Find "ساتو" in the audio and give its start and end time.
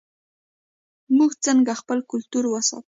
2.69-2.79